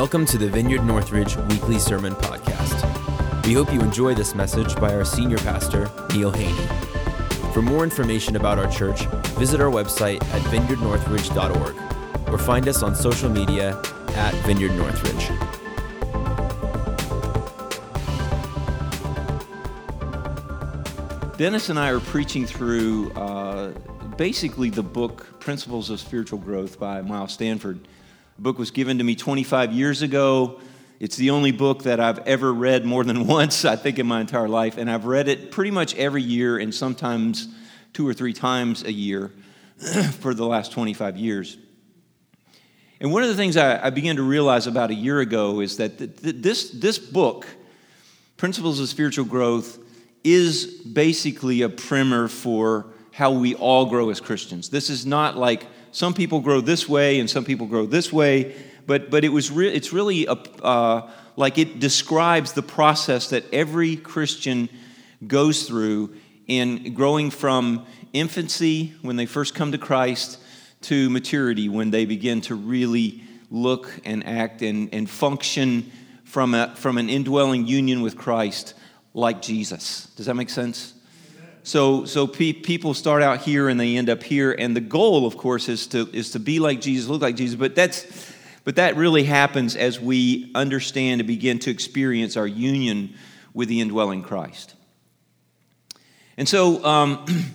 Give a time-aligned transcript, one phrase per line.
[0.00, 3.44] Welcome to the Vineyard Northridge Weekly Sermon Podcast.
[3.44, 6.66] We hope you enjoy this message by our senior pastor, Neil Haney.
[7.52, 9.04] For more information about our church,
[9.36, 13.78] visit our website at vineyardnorthridge.org or find us on social media
[14.14, 15.28] at Vineyard Northridge.
[21.36, 23.72] Dennis and I are preaching through uh,
[24.16, 27.86] basically the book Principles of Spiritual Growth by Miles Stanford.
[28.40, 30.62] The book was given to me 25 years ago.
[30.98, 34.22] It's the only book that I've ever read more than once, I think, in my
[34.22, 34.78] entire life.
[34.78, 37.48] And I've read it pretty much every year and sometimes
[37.92, 39.30] two or three times a year
[40.20, 41.58] for the last 25 years.
[42.98, 45.76] And one of the things I, I began to realize about a year ago is
[45.76, 47.46] that th- th- this, this book,
[48.38, 49.78] Principles of Spiritual Growth,
[50.24, 54.70] is basically a primer for how we all grow as Christians.
[54.70, 58.54] This is not like some people grow this way and some people grow this way,
[58.86, 63.44] but, but it was re- it's really a, uh, like it describes the process that
[63.52, 64.68] every Christian
[65.26, 66.14] goes through
[66.46, 70.38] in growing from infancy when they first come to Christ
[70.82, 75.90] to maturity when they begin to really look and act and, and function
[76.24, 78.74] from, a, from an indwelling union with Christ
[79.12, 80.06] like Jesus.
[80.16, 80.94] Does that make sense?
[81.62, 85.26] So, so pe- people start out here and they end up here, and the goal,
[85.26, 87.56] of course, is to is to be like Jesus, look like Jesus.
[87.56, 88.32] But that's,
[88.64, 93.14] but that really happens as we understand and begin to experience our union
[93.52, 94.74] with the indwelling Christ.
[96.38, 97.26] And so, um,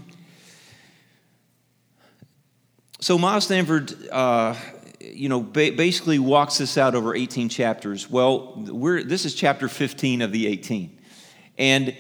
[3.02, 4.56] so Miles Stanford, uh,
[5.00, 8.08] you know, ba- basically walks this out over 18 chapters.
[8.08, 10.96] Well, we're this is chapter 15 of the 18,
[11.58, 11.98] and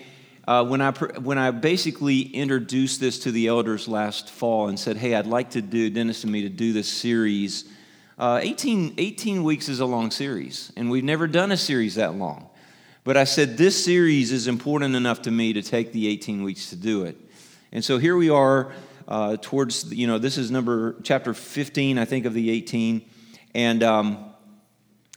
[0.47, 4.97] uh, when, I, when I basically introduced this to the elders last fall and said,
[4.97, 7.65] hey, I'd like to do, Dennis and me, to do this series,
[8.17, 12.15] uh, 18, 18 weeks is a long series, and we've never done a series that
[12.15, 12.49] long.
[13.03, 16.69] But I said, this series is important enough to me to take the 18 weeks
[16.69, 17.17] to do it.
[17.71, 18.71] And so here we are
[19.07, 23.03] uh, towards, you know, this is number, chapter 15, I think, of the 18.
[23.53, 24.33] And um,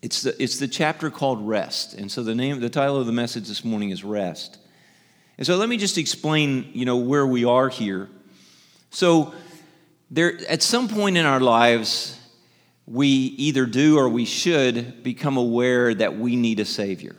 [0.03, 1.94] it's, the, it's the chapter called Rest.
[1.94, 4.59] And so the name, the title of the message this morning is Rest.
[5.38, 8.09] And so let me just explain, you know, where we are here.
[8.91, 9.32] So
[10.10, 12.19] there at some point in our lives
[12.87, 17.15] we either do or we should become aware that we need a savior.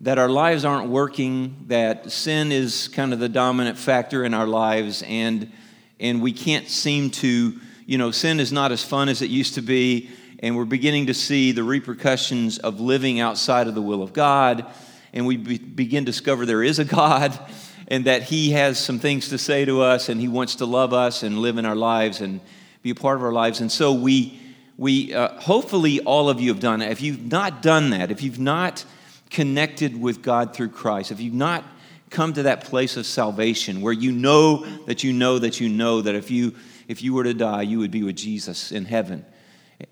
[0.00, 4.46] That our lives aren't working, that sin is kind of the dominant factor in our
[4.46, 5.52] lives and
[6.00, 9.54] and we can't seem to, you know, sin is not as fun as it used
[9.54, 10.08] to be
[10.38, 14.64] and we're beginning to see the repercussions of living outside of the will of God
[15.12, 17.38] and we be, begin to discover there is a God
[17.88, 20.92] and that He has some things to say to us and He wants to love
[20.92, 22.40] us and live in our lives and
[22.82, 23.60] be a part of our lives.
[23.60, 24.40] And so we,
[24.76, 26.90] we uh, hopefully all of you have done that.
[26.90, 28.84] If you've not done that, if you've not
[29.30, 31.64] connected with God through Christ, if you've not
[32.10, 36.00] come to that place of salvation where you know that you know that you know
[36.00, 36.54] that if you
[36.88, 39.24] if you were to die, you would be with Jesus in heaven.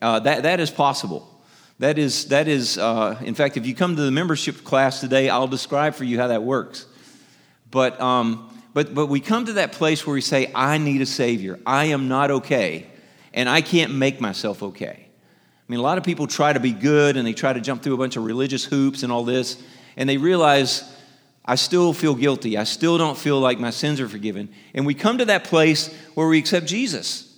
[0.01, 1.36] Uh, that, that is possible.
[1.79, 5.29] That is, that is uh, in fact, if you come to the membership class today,
[5.29, 6.87] I'll describe for you how that works.
[7.71, 11.07] But, um, but, but we come to that place where we say, I need a
[11.07, 11.59] Savior.
[11.67, 12.87] I am not okay,
[13.35, 15.07] and I can't make myself okay.
[15.07, 17.83] I mean, a lot of people try to be good and they try to jump
[17.83, 19.63] through a bunch of religious hoops and all this,
[19.99, 20.83] and they realize,
[21.45, 22.57] I still feel guilty.
[22.57, 24.49] I still don't feel like my sins are forgiven.
[24.75, 27.36] And we come to that place where we accept Jesus.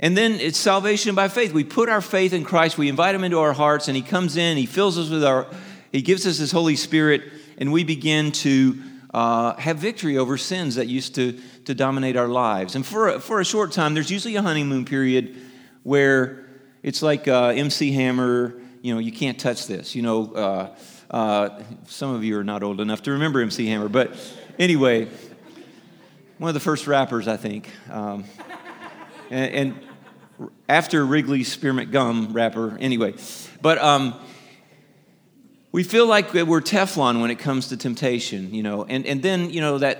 [0.00, 1.52] And then it's salvation by faith.
[1.52, 4.36] We put our faith in Christ, we invite him into our hearts, and he comes
[4.36, 5.46] in, he fills us with our,
[5.90, 7.22] he gives us his Holy Spirit,
[7.58, 8.80] and we begin to
[9.12, 12.76] uh, have victory over sins that used to, to dominate our lives.
[12.76, 15.34] And for a, for a short time, there's usually a honeymoon period
[15.82, 16.46] where
[16.82, 19.96] it's like uh, MC Hammer, you know, you can't touch this.
[19.96, 20.76] You know, uh,
[21.10, 24.14] uh, some of you are not old enough to remember MC Hammer, but
[24.60, 25.08] anyway,
[26.36, 27.68] one of the first rappers, I think.
[27.90, 28.24] Um,
[29.30, 29.87] and, and
[30.68, 33.14] after Wrigley's Spearmint Gum wrapper, anyway.
[33.60, 34.14] But um,
[35.72, 39.50] we feel like we're Teflon when it comes to temptation, you know, and, and then,
[39.50, 39.98] you know, that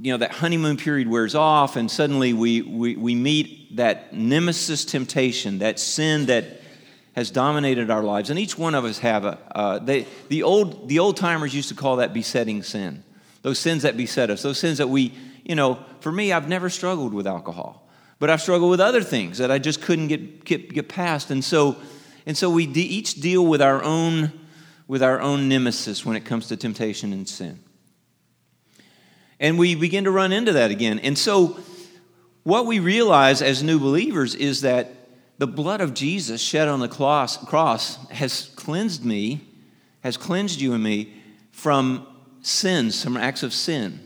[0.00, 4.84] you know that honeymoon period wears off and suddenly we, we, we meet that nemesis
[4.84, 6.60] temptation that sin that
[7.16, 8.30] has dominated our lives.
[8.30, 11.68] And each one of us have a uh, they, the old the old timers used
[11.70, 13.02] to call that besetting sin.
[13.42, 15.12] Those sins that beset us those sins that we
[15.44, 17.83] you know for me i've never struggled with alcohol
[18.24, 21.30] but I've struggled with other things that I just couldn't get, get, get past.
[21.30, 21.76] And so,
[22.24, 24.32] and so we de- each deal with our, own,
[24.88, 27.58] with our own nemesis when it comes to temptation and sin.
[29.38, 31.00] And we begin to run into that again.
[31.00, 31.58] And so,
[32.44, 34.90] what we realize as new believers is that
[35.36, 39.42] the blood of Jesus shed on the cross, cross has cleansed me,
[40.02, 41.12] has cleansed you and me
[41.50, 42.06] from
[42.40, 44.03] sins, from acts of sin.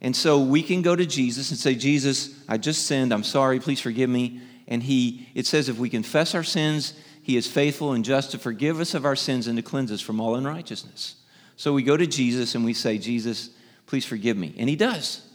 [0.00, 3.12] And so we can go to Jesus and say, Jesus, I just sinned.
[3.12, 3.60] I'm sorry.
[3.60, 4.40] Please forgive me.
[4.66, 8.38] And he, it says, if we confess our sins, he is faithful and just to
[8.38, 11.16] forgive us of our sins and to cleanse us from all unrighteousness.
[11.56, 13.50] So we go to Jesus and we say, Jesus,
[13.86, 14.54] please forgive me.
[14.56, 15.26] And he does.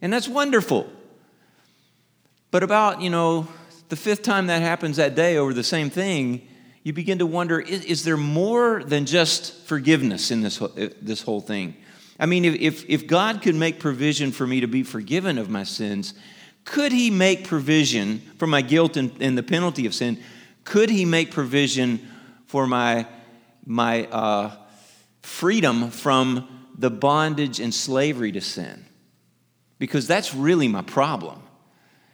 [0.00, 0.88] And that's wonderful.
[2.52, 3.48] But about, you know,
[3.88, 6.46] the fifth time that happens that day over the same thing,
[6.84, 11.22] you begin to wonder is, is there more than just forgiveness in this, uh, this
[11.22, 11.76] whole thing?
[12.18, 15.64] I mean, if, if God could make provision for me to be forgiven of my
[15.64, 16.14] sins,
[16.64, 20.18] could He make provision for my guilt and, and the penalty of sin?
[20.64, 22.06] Could He make provision
[22.46, 23.06] for my,
[23.64, 24.56] my uh,
[25.22, 28.86] freedom from the bondage and slavery to sin?
[29.78, 31.42] Because that's really my problem.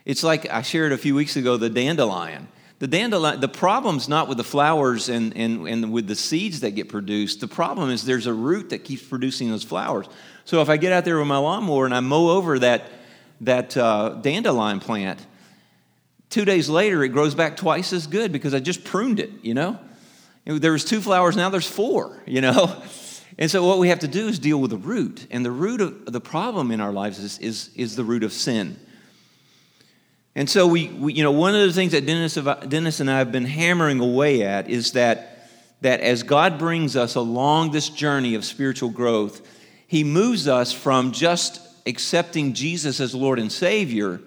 [0.04, 2.49] It's like I shared a few weeks ago the dandelion.
[2.82, 6.73] The dandelion, the problem's not with the flowers and, and, and with the seeds that
[6.73, 7.38] get produced.
[7.38, 10.08] The problem is there's a root that keeps producing those flowers.
[10.44, 12.90] So if I get out there with my lawnmower and I mow over that,
[13.43, 15.25] that uh, dandelion plant,
[16.29, 19.55] two days later it grows back twice as good because I just pruned it, you
[19.55, 19.78] know?
[20.44, 22.82] There was two flowers, now there's four, you know?
[23.38, 25.26] And so what we have to do is deal with the root.
[25.31, 28.32] And the root of the problem in our lives is, is, is the root of
[28.32, 28.76] sin.
[30.34, 32.38] And so we, we, you know, one of the things that Dennis,
[32.69, 35.49] Dennis and I have been hammering away at is that,
[35.82, 39.46] that as God brings us along this journey of spiritual growth,
[39.87, 44.20] He moves us from just accepting Jesus as Lord and Savior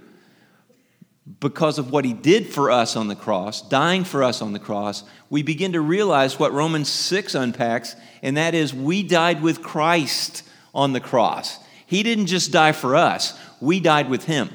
[1.40, 4.60] because of what He did for us on the cross, dying for us on the
[4.60, 5.04] cross.
[5.32, 10.44] We begin to realize what Romans 6 unpacks, and that is we died with Christ
[10.76, 11.58] on the cross.
[11.88, 14.50] He didn't just die for us, we died with Him.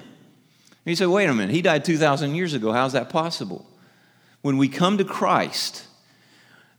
[0.90, 2.72] You say, wait a minute, he died 2,000 years ago.
[2.72, 3.64] How's that possible?
[4.42, 5.86] When we come to Christ,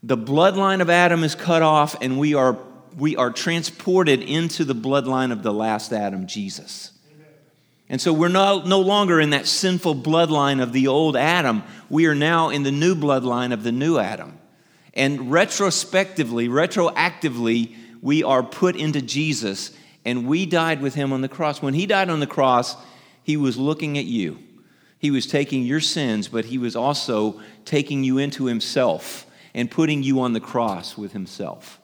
[0.04, 2.58] the bloodline of Adam is cut off and we are,
[2.98, 6.92] we are transported into the bloodline of the last Adam, Jesus.
[7.88, 11.64] And so we're no, no longer in that sinful bloodline of the old Adam.
[11.90, 14.38] We are now in the new bloodline of the new Adam.
[14.94, 19.72] And retrospectively, retroactively, we are put into Jesus
[20.04, 21.62] and we died with him on the cross.
[21.62, 22.76] When he died on the cross,
[23.24, 24.40] he was looking at you.
[24.98, 30.04] He was taking your sins, but he was also taking you into himself and putting
[30.04, 31.80] you on the cross with himself.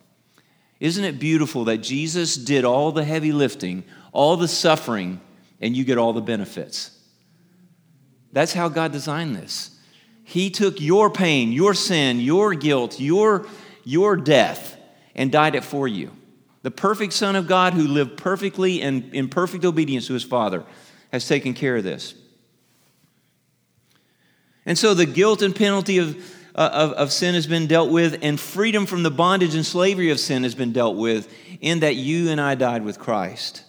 [0.79, 5.19] Isn't it beautiful that Jesus did all the heavy lifting, all the suffering,
[5.59, 6.91] and you get all the benefits?
[8.31, 9.71] That's how God designed this.
[10.23, 13.47] He took your pain, your sin, your guilt, your,
[13.83, 14.77] your death,
[15.15, 16.11] and died it for you.
[16.61, 20.63] The perfect Son of God who lived perfectly and in perfect obedience to his Father
[21.11, 22.13] has taken care of this.
[24.65, 26.17] And so the guilt and penalty of,
[26.53, 30.11] uh, of, of, sin has been dealt with, and freedom from the bondage and slavery
[30.11, 33.63] of sin has been dealt with, in that you and I died with Christ.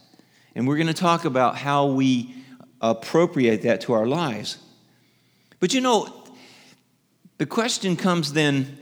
[0.55, 2.35] And we're going to talk about how we
[2.81, 4.59] appropriate that to our lives.
[5.61, 6.13] But you know,
[7.39, 8.79] the question comes then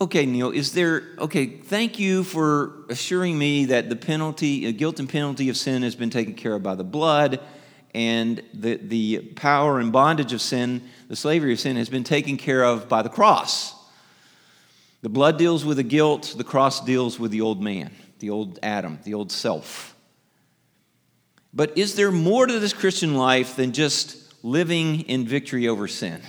[0.00, 5.00] okay, Neil, is there, okay, thank you for assuring me that the penalty, the guilt
[5.00, 7.40] and penalty of sin has been taken care of by the blood
[7.98, 12.36] and the, the power and bondage of sin, the slavery of sin, has been taken
[12.36, 13.74] care of by the cross.
[15.02, 17.90] The blood deals with the guilt, the cross deals with the old man,
[18.20, 19.96] the old Adam, the old self.
[21.52, 26.22] But is there more to this Christian life than just living in victory over sin?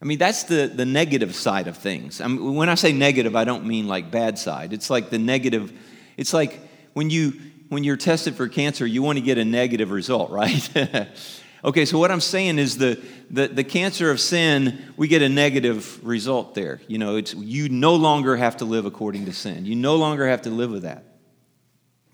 [0.00, 2.22] I mean, that's the, the negative side of things.
[2.22, 4.72] I mean, when I say negative, I don't mean like bad side.
[4.72, 5.70] It's like the negative,
[6.16, 6.60] it's like
[6.94, 7.34] when you
[7.68, 10.68] when you're tested for cancer, you want to get a negative result, right?
[11.64, 15.28] okay, so what I'm saying is the, the, the cancer of sin, we get a
[15.28, 16.80] negative result there.
[16.86, 19.64] You know, it's, you no longer have to live according to sin.
[19.64, 21.04] You no longer have to live with that.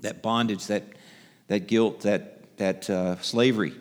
[0.00, 0.84] That bondage, that,
[1.48, 3.74] that guilt, that, that uh, slavery.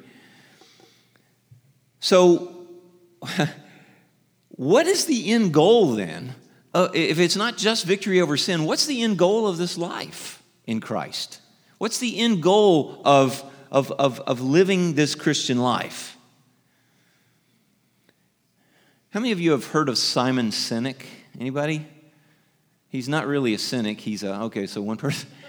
[1.99, 2.67] So,
[4.49, 6.35] what is the end goal then?
[6.73, 10.43] Uh, if it's not just victory over sin, what's the end goal of this life
[10.67, 11.39] in Christ?
[11.79, 16.17] What's the end goal of, of, of, of living this Christian life?
[19.11, 20.97] How many of you have heard of Simon Sinek?
[21.39, 21.87] Anybody?
[22.89, 24.01] He's not really a cynic.
[24.01, 25.27] He's a, okay, so one person.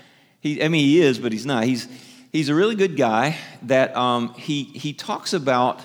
[0.43, 1.65] He, I mean, he is, but he's not.
[1.65, 1.87] He's,
[2.33, 5.83] he's a really good guy that um, he, he talks about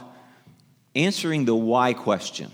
[0.96, 2.50] answering the why question.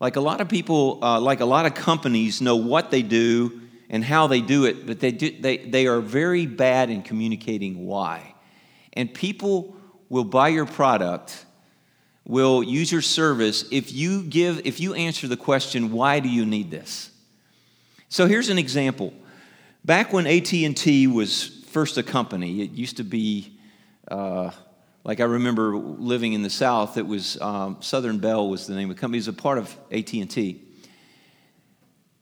[0.00, 3.60] Like a lot of people, uh, like a lot of companies know what they do
[3.88, 7.86] and how they do it, but they, do, they, they are very bad in communicating
[7.86, 8.34] why.
[8.92, 9.76] And people
[10.08, 11.44] will buy your product
[12.26, 16.44] will use your service if you give if you answer the question why do you
[16.44, 17.10] need this?
[18.08, 19.14] So here's an example.
[19.84, 23.58] Back when at&t was first a company it used to be
[24.08, 24.50] uh,
[25.04, 28.90] like i remember living in the south it was um, southern bell was the name
[28.90, 29.18] of the company.
[29.18, 30.65] It was a part of at&t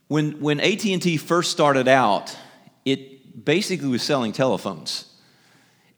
[0.08, 2.36] when, when at&t first started out
[2.84, 5.10] it basically was selling telephones.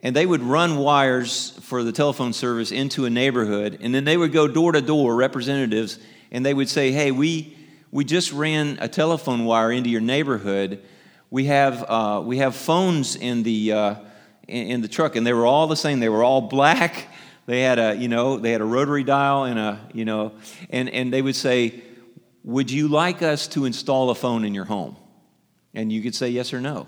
[0.00, 4.16] And they would run wires for the telephone service into a neighborhood and then they
[4.16, 5.98] would go door to door representatives
[6.30, 7.56] and they would say hey we
[7.90, 10.82] we just ran a telephone wire into your neighborhood.
[11.30, 13.94] We have uh, we have phones in the uh,
[14.46, 15.16] in, in the truck.
[15.16, 16.00] And they were all the same.
[16.00, 17.08] They were all black.
[17.46, 20.32] They had a you know they had a rotary dial and a you know
[20.68, 21.82] and and they would say
[22.46, 24.96] would you like us to install a phone in your home
[25.74, 26.86] and you could say yes or no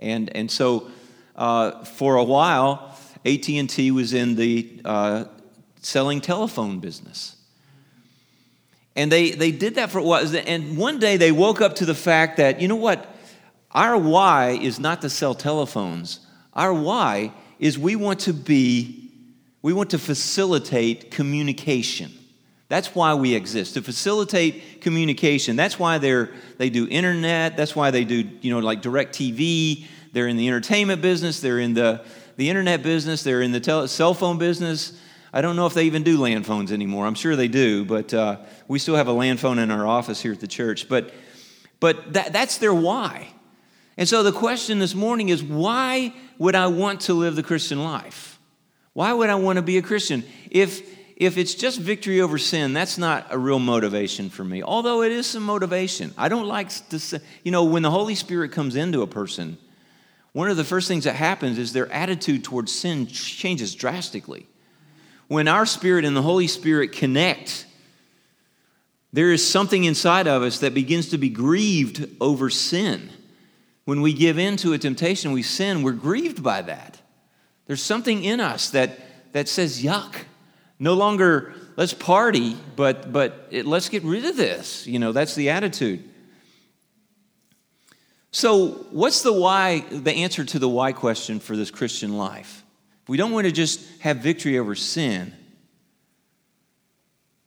[0.00, 0.90] and and so
[1.36, 5.24] uh, for a while, AT&T was in the uh,
[5.80, 7.36] selling telephone business.
[8.96, 10.24] And they, they did that for a while.
[10.46, 13.12] And one day they woke up to the fact that, you know what?
[13.72, 16.20] Our why is not to sell telephones.
[16.52, 19.10] Our why is we want to be,
[19.62, 22.12] we want to facilitate communication.
[22.68, 25.54] That's why we exist, to facilitate communication.
[25.54, 27.56] That's why they're, they do internet.
[27.56, 29.86] That's why they do, you know, like DirecTV.
[30.12, 32.04] They're in the entertainment business, they're in the,
[32.36, 34.98] the internet business, they're in the tele- cell phone business.
[35.32, 37.06] I don't know if they even do land phones anymore.
[37.06, 40.22] I'm sure they do, but uh, we still have a land phone in our office
[40.22, 40.88] here at the church.
[40.88, 41.12] But,
[41.80, 43.28] but that, that's their why.
[43.96, 47.82] And so the question this morning is why would I want to live the Christian
[47.82, 48.38] life?
[48.92, 50.22] Why would I want to be a Christian?
[50.50, 55.02] If, if it's just victory over sin, that's not a real motivation for me, although
[55.02, 56.12] it is some motivation.
[56.18, 59.56] I don't like to say, you know, when the Holy Spirit comes into a person,
[60.32, 64.48] one of the first things that happens is their attitude towards sin changes drastically.
[65.28, 67.66] When our spirit and the Holy Spirit connect,
[69.12, 73.10] there is something inside of us that begins to be grieved over sin.
[73.84, 77.00] When we give in to a temptation, we sin, we're grieved by that.
[77.66, 78.98] There's something in us that,
[79.32, 80.16] that says, yuck.
[80.84, 84.86] No longer let's party, but, but it, let's get rid of this.
[84.86, 86.06] You know, that's the attitude.
[88.32, 92.62] So, what's the why, the answer to the why question for this Christian life?
[93.08, 95.32] We don't want to just have victory over sin.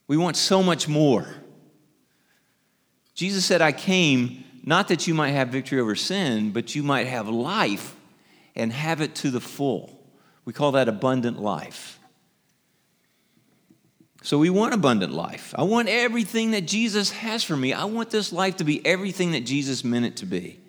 [0.08, 1.27] We want so much more.
[3.13, 7.06] Jesus said, I came not that you might have victory over sin, but you might
[7.06, 7.96] have life
[8.56, 10.03] and have it to the full.
[10.44, 11.97] We call that abundant life.
[14.24, 15.53] So we want abundant life.
[15.57, 17.74] I want everything that Jesus has for me.
[17.74, 20.59] I want this life to be everything that Jesus meant it to be.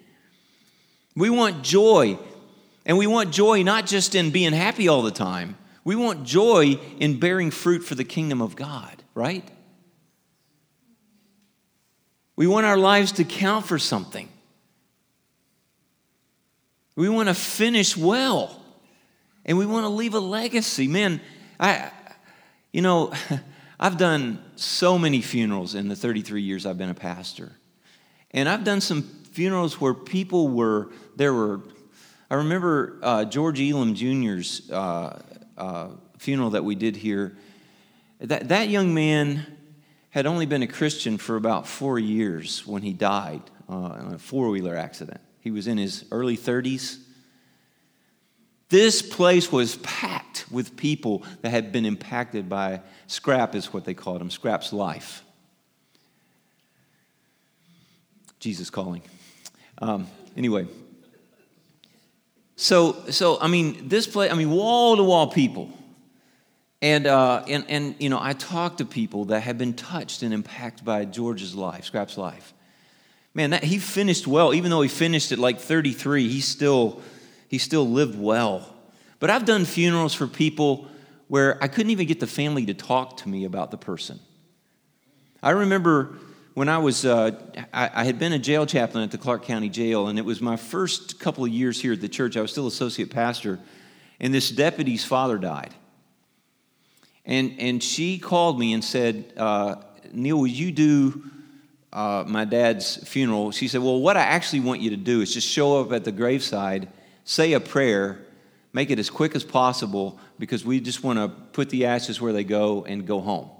[1.16, 2.18] We want joy.
[2.86, 6.78] And we want joy not just in being happy all the time, we want joy
[7.00, 9.46] in bearing fruit for the kingdom of God, right?
[12.36, 14.28] We want our lives to count for something.
[16.94, 18.62] We want to finish well.
[19.44, 20.88] And we want to leave a legacy.
[20.88, 21.20] Man,
[21.58, 21.90] I
[22.72, 23.12] you know,
[23.80, 27.52] I've done so many funerals in the 33 years I've been a pastor.
[28.32, 31.60] And I've done some funerals where people were, there were,
[32.30, 35.22] I remember uh, George Elam Jr.'s uh,
[35.56, 37.36] uh, funeral that we did here.
[38.20, 39.46] That, that young man
[40.10, 44.18] had only been a Christian for about four years when he died uh, in a
[44.18, 45.20] four wheeler accident.
[45.40, 46.98] He was in his early 30s.
[48.68, 53.94] This place was packed with people that had been impacted by Scrap, is what they
[53.94, 55.22] called him, Scrap's life.
[58.40, 59.02] Jesus calling.
[59.80, 60.06] Um,
[60.36, 60.66] anyway,
[62.56, 64.30] so so I mean this place.
[64.30, 65.70] I mean wall to wall people,
[66.82, 70.34] and uh, and and you know I talked to people that had been touched and
[70.34, 72.52] impacted by George's life, Scrap's life.
[73.34, 74.52] Man, that, he finished well.
[74.54, 77.00] Even though he finished at like 33, he still
[77.48, 78.74] he still lived well.
[79.18, 80.86] But I've done funerals for people
[81.26, 84.20] where I couldn't even get the family to talk to me about the person.
[85.42, 86.16] I remember
[86.54, 87.30] when I was, uh,
[87.72, 90.40] I, I, had been a jail chaplain at the Clark County Jail, and it was
[90.40, 92.36] my first couple of years here at the church.
[92.36, 93.60] I was still associate pastor,
[94.18, 95.72] and this deputy's father died.
[97.24, 99.76] And, and she called me and said, uh,
[100.12, 101.30] Neil, would you do
[101.92, 103.52] uh, my dad's funeral?
[103.52, 106.04] She said, Well, what I actually want you to do is just show up at
[106.04, 106.88] the graveside,
[107.28, 108.24] say a prayer,
[108.72, 112.32] make it as quick as possible, because we just want to put the ashes where
[112.32, 113.50] they go and go home.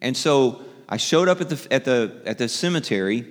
[0.00, 3.26] And so I showed up at the, at the, at the cemetery.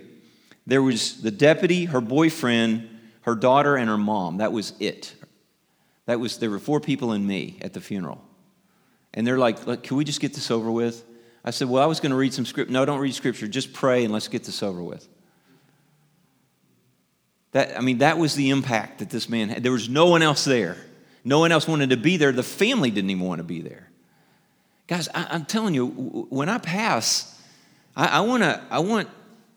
[0.65, 2.89] There was the deputy, her boyfriend,
[3.21, 4.39] her daughter, and her mom.
[4.39, 5.15] That was it.
[6.07, 8.21] That was, there were four people and me at the funeral.
[9.13, 11.05] And they're like, Look, Can we just get this over with?
[11.45, 12.69] I said, Well, I was going to read some script.
[12.69, 13.47] No, don't read scripture.
[13.47, 15.07] Just pray and let's get this over with.
[17.57, 19.63] That, I mean, that was the impact that this man had.
[19.63, 20.77] There was no one else there.
[21.23, 22.31] No one else wanted to be there.
[22.31, 23.89] The family didn't even want to be there.
[24.85, 25.87] Guys, I, am telling you,
[26.29, 27.41] when I pass,
[27.95, 29.09] I, I, wanna, I want,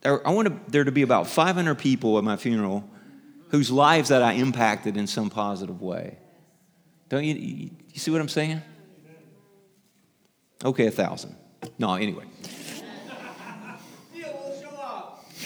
[0.03, 2.89] I want there to be about 500 people at my funeral
[3.49, 6.17] whose lives that I impacted in some positive way.
[7.11, 8.63] Don't you, you see what I'm saying?
[10.65, 11.37] Okay, a thousand.
[11.79, 12.25] No, anyway.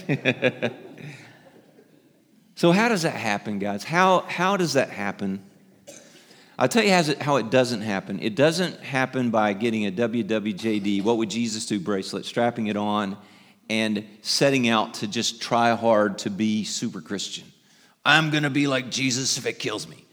[2.57, 3.83] so, how does that happen, guys?
[3.83, 5.45] How, how does that happen?
[6.57, 8.21] I'll tell you how it doesn't happen.
[8.21, 13.17] It doesn't happen by getting a WWJD, what would Jesus do bracelet, strapping it on,
[13.69, 17.45] and setting out to just try hard to be super Christian.
[18.05, 20.05] I'm going to be like Jesus if it kills me.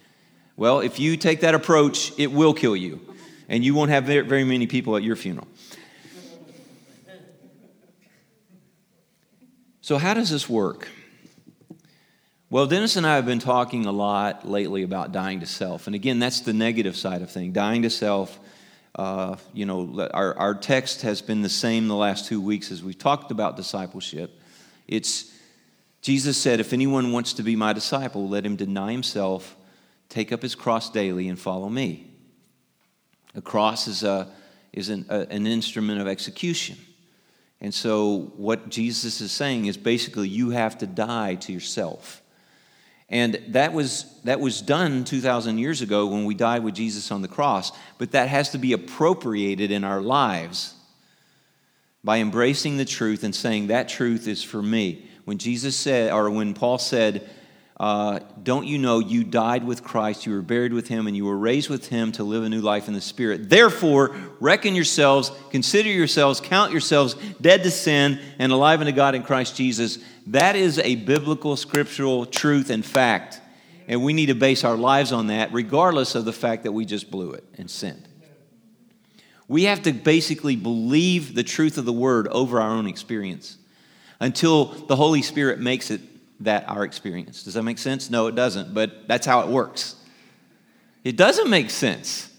[0.57, 3.01] Well, if you take that approach, it will kill you,
[3.50, 5.48] and you won't have very many people at your funeral.
[9.81, 10.88] So, how does this work?
[12.51, 15.88] Well, Dennis and I have been talking a lot lately about dying to self.
[15.88, 18.38] And again, that's the negative side of things dying to self.
[18.93, 22.84] Uh, you know, our, our text has been the same the last two weeks as
[22.84, 24.38] we've talked about discipleship.
[24.86, 25.31] It's
[26.01, 29.55] Jesus said, If anyone wants to be my disciple, let him deny himself,
[30.10, 32.05] take up his cross daily, and follow me.
[33.34, 34.27] A cross is, a,
[34.74, 36.75] is an, a, an instrument of execution.
[37.62, 42.21] And so, what Jesus is saying is basically, you have to die to yourself.
[43.12, 47.22] And that was, that was done 2,000 years ago when we died with Jesus on
[47.22, 50.74] the cross, but that has to be appropriated in our lives
[52.03, 55.10] by embracing the truth and saying, That truth is for me.
[55.25, 57.30] When Jesus said, or when Paul said,
[57.82, 61.26] uh, don't you know you died with Christ, you were buried with him, and you
[61.26, 63.50] were raised with him to live a new life in the Spirit?
[63.50, 69.24] Therefore, reckon yourselves, consider yourselves, count yourselves dead to sin and alive unto God in
[69.24, 69.98] Christ Jesus.
[70.28, 73.41] That is a biblical, scriptural truth and fact.
[73.88, 76.86] And we need to base our lives on that, regardless of the fact that we
[76.86, 78.08] just blew it and sinned.
[79.48, 83.58] We have to basically believe the truth of the word over our own experience
[84.20, 86.11] until the Holy Spirit makes it
[86.43, 87.43] that our experience.
[87.43, 88.10] Does that make sense?
[88.10, 89.95] No, it doesn't, but that's how it works.
[91.04, 92.30] It doesn't make sense.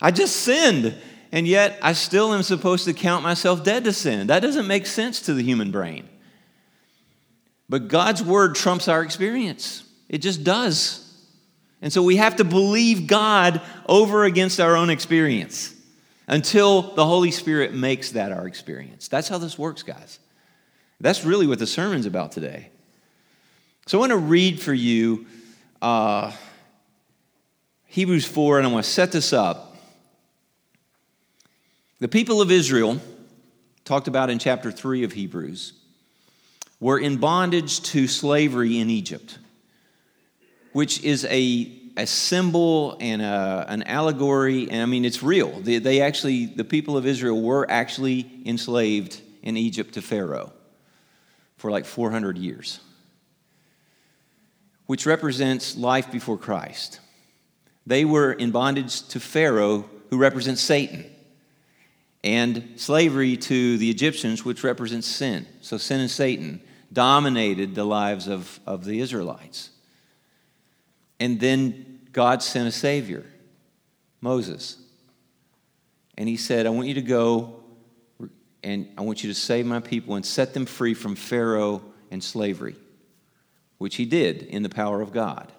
[0.00, 0.94] I just sinned,
[1.32, 4.28] and yet I still am supposed to count myself dead to sin.
[4.28, 6.08] That doesn't make sense to the human brain.
[7.68, 11.04] But God's word trumps our experience, it just does.
[11.80, 15.72] And so we have to believe God over against our own experience
[16.26, 19.06] until the Holy Spirit makes that our experience.
[19.06, 20.18] That's how this works, guys.
[21.00, 22.70] That's really what the sermon's about today.
[23.88, 25.24] So I want to read for you
[25.80, 26.32] uh,
[27.86, 29.78] Hebrews 4, and I want to set this up.
[31.98, 33.00] The people of Israel,
[33.86, 35.72] talked about in chapter 3 of Hebrews,
[36.80, 39.38] were in bondage to slavery in Egypt,
[40.74, 45.60] which is a, a symbol and a, an allegory, and I mean, it's real.
[45.60, 50.52] They, they actually, the people of Israel were actually enslaved in Egypt to Pharaoh
[51.56, 52.80] for like 400 years
[54.88, 57.00] which represents life before Christ.
[57.86, 61.04] They were in bondage to Pharaoh, who represents Satan,
[62.24, 65.46] and slavery to the Egyptians, which represents sin.
[65.60, 69.68] So sin and Satan dominated the lives of, of the Israelites.
[71.20, 73.26] And then God sent a Savior,
[74.22, 74.78] Moses.
[76.16, 77.62] And he said, I want you to go
[78.64, 82.24] and I want you to save my people and set them free from Pharaoh and
[82.24, 82.76] slavery
[83.78, 85.52] which he did in the power of God.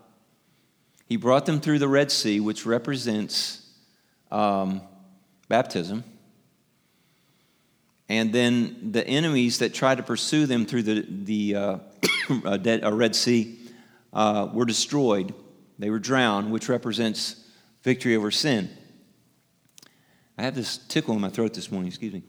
[1.06, 3.68] He brought them through the Red Sea, which represents
[4.30, 4.82] um,
[5.48, 6.04] baptism.
[8.08, 11.78] And then the enemies that tried to pursue them through the, the uh,
[12.46, 13.60] uh, Red Sea
[14.14, 15.34] uh, were destroyed.
[15.80, 17.44] They were drowned, which represents
[17.84, 18.70] victory over sin.
[20.38, 22.24] I have this tickle in my throat this morning, excuse me.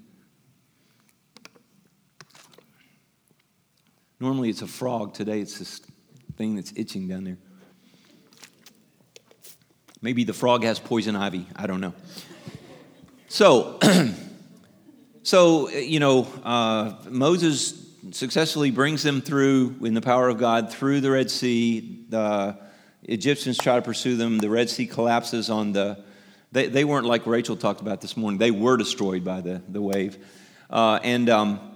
[4.21, 5.15] Normally it's a frog.
[5.15, 5.81] Today it's this
[6.37, 7.39] thing that's itching down there.
[10.03, 11.47] Maybe the frog has poison ivy.
[11.57, 11.95] I don't know.
[13.29, 13.79] So,
[15.23, 21.01] so you know, uh, Moses successfully brings them through in the power of God through
[21.01, 22.05] the Red Sea.
[22.11, 22.59] The
[23.05, 24.37] Egyptians try to pursue them.
[24.39, 26.05] The Red Sea collapses on the.
[26.53, 28.37] They, they weren't like Rachel talked about this morning.
[28.37, 30.19] They were destroyed by the, the wave.
[30.69, 31.70] Uh, and um,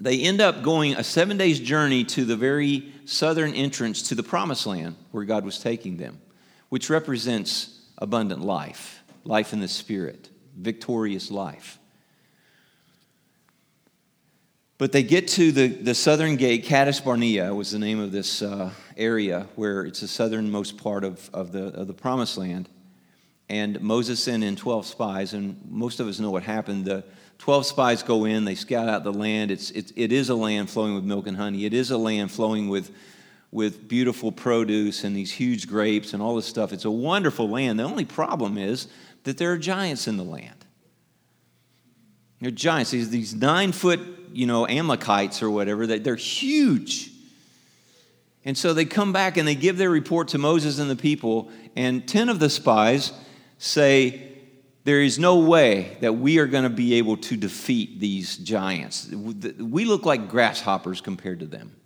[0.00, 4.22] they end up going a seven days journey to the very southern entrance to the
[4.22, 6.20] promised land where God was taking them,
[6.70, 11.78] which represents abundant life, life in the spirit, victorious life.
[14.78, 18.40] But they get to the, the southern gate, Kadesh Barnea was the name of this
[18.40, 22.66] uh, area where it's the southernmost part of, of, the, of the promised land.
[23.50, 26.86] And Moses sent in 12 spies, and most of us know what happened.
[26.86, 27.04] The
[27.40, 29.50] 12 spies go in, they scout out the land.
[29.50, 32.30] It's, it's, it is a land flowing with milk and honey, it is a land
[32.30, 32.94] flowing with,
[33.50, 36.72] with beautiful produce and these huge grapes and all this stuff.
[36.72, 37.78] It's a wonderful land.
[37.78, 38.88] The only problem is
[39.24, 40.66] that there are giants in the land.
[42.42, 44.00] They're giants, these, these nine foot
[44.32, 47.10] you know, Amalekites or whatever, that they're huge.
[48.44, 51.50] And so they come back and they give their report to Moses and the people,
[51.74, 53.12] and 10 of the spies
[53.58, 54.29] say,
[54.84, 59.08] There is no way that we are going to be able to defeat these giants.
[59.10, 61.76] We look like grasshoppers compared to them.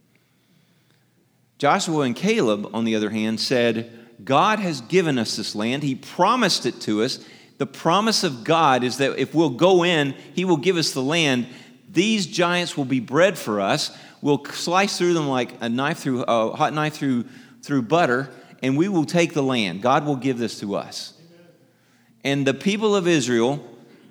[1.58, 3.90] Joshua and Caleb, on the other hand, said,
[4.22, 5.82] God has given us this land.
[5.82, 7.24] He promised it to us.
[7.58, 11.02] The promise of God is that if we'll go in, He will give us the
[11.02, 11.46] land.
[11.90, 13.96] These giants will be bread for us.
[14.20, 17.24] We'll slice through them like a knife through a hot knife through
[17.62, 18.28] through butter,
[18.62, 19.80] and we will take the land.
[19.80, 21.13] God will give this to us.
[22.24, 23.64] And the people of Israel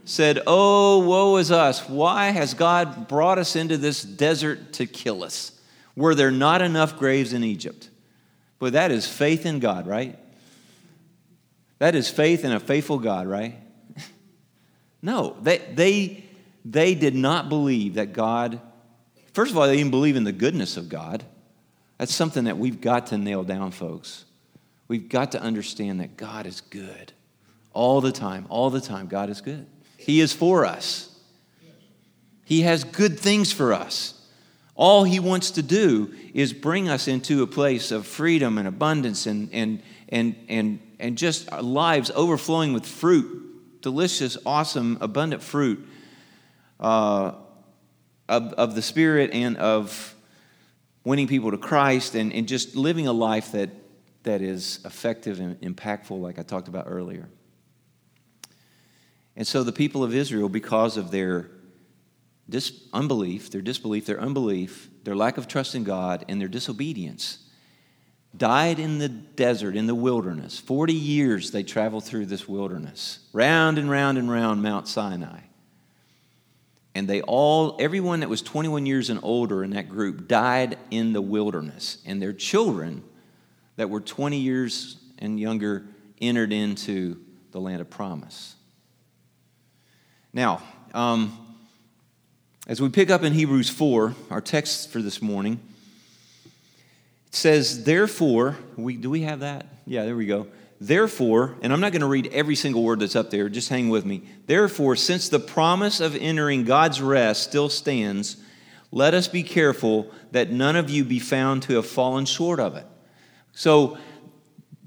[0.06, 1.90] said, Oh, woe is us.
[1.90, 5.52] Why has God brought us into this desert to kill us?
[5.96, 7.90] Were there not enough graves in Egypt?
[8.60, 10.18] But that is faith in God, right?
[11.80, 13.56] That is faith in a faithful God, right?
[15.02, 16.24] no, they, they
[16.66, 18.60] they did not believe that God,
[19.34, 21.24] first of all, they didn't believe in the goodness of God.
[21.98, 24.26] That's something that we've got to nail down, folks.
[24.88, 27.13] We've got to understand that God is good.
[27.74, 29.66] All the time, all the time, God is good.
[29.98, 31.10] He is for us,
[32.46, 34.20] He has good things for us.
[34.76, 39.28] All He wants to do is bring us into a place of freedom and abundance
[39.28, 45.88] and, and, and, and, and just lives overflowing with fruit, delicious, awesome, abundant fruit
[46.80, 47.34] uh,
[48.28, 50.16] of, of the Spirit and of
[51.04, 53.70] winning people to Christ and, and just living a life that,
[54.24, 57.30] that is effective and impactful, like I talked about earlier.
[59.36, 61.50] And so the people of Israel, because of their
[62.50, 67.40] dis- unbelief, their disbelief, their unbelief, their lack of trust in God, and their disobedience,
[68.36, 70.60] died in the desert, in the wilderness.
[70.60, 75.40] 40 years they traveled through this wilderness, round and round and round Mount Sinai.
[76.96, 81.14] And they all, everyone that was 21 years and older in that group died in
[81.14, 81.98] the wilderness.
[82.06, 83.04] And their children
[83.78, 85.86] that were 20 years and younger
[86.22, 87.20] entered into
[87.52, 88.56] the land of promise.
[90.36, 90.64] Now,
[90.96, 91.38] um,
[92.66, 95.60] as we pick up in Hebrews 4, our text for this morning,
[97.28, 99.68] it says, Therefore, we, do we have that?
[99.86, 100.48] Yeah, there we go.
[100.82, 103.90] Therefore, and I'm not going to read every single word that's up there, just hang
[103.90, 104.24] with me.
[104.48, 108.38] Therefore, since the promise of entering God's rest still stands,
[108.92, 112.76] let us be careful that none of you be found to have fallen short of
[112.76, 112.88] it.
[113.52, 114.00] So,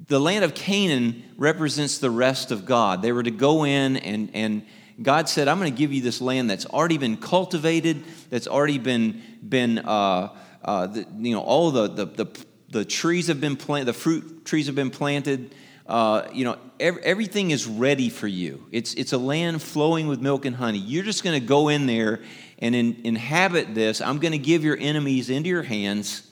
[0.08, 3.02] the land of Canaan represents the rest of God.
[3.02, 4.66] They were to go in, and, and
[5.00, 8.78] God said, I'm going to give you this land that's already been cultivated, that's already
[8.78, 13.56] been, been uh, uh, the, you know, all the, the, the, the trees have been
[13.56, 15.54] planted, the fruit trees have been planted
[15.86, 18.66] uh, you know, ev- everything is ready for you.
[18.72, 20.78] It's, it's a land flowing with milk and honey.
[20.78, 22.20] You're just going to go in there
[22.58, 24.00] and in, inhabit this.
[24.00, 26.28] I'm going to give your enemies into your hands.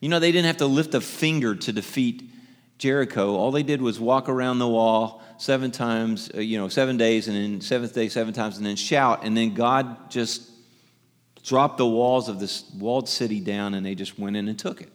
[0.00, 2.30] You know, they didn't have to lift a finger to defeat
[2.76, 3.34] Jericho.
[3.34, 7.28] All they did was walk around the wall seven times, uh, you know, seven days,
[7.28, 9.24] and then seventh day seven times, and then shout.
[9.24, 10.50] And then God just
[11.44, 14.80] dropped the walls of this walled city down, and they just went in and took
[14.80, 14.90] it.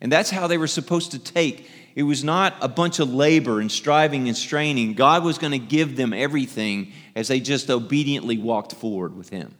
[0.00, 3.60] And that's how they were supposed to take it was not a bunch of labor
[3.60, 4.94] and striving and straining.
[4.94, 9.54] God was going to give them everything as they just obediently walked forward with Him.